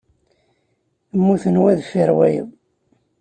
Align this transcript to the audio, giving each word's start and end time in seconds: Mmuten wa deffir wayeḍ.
Mmuten 1.15 1.55
wa 1.63 1.71
deffir 1.79 2.09
wayeḍ. 2.17 2.49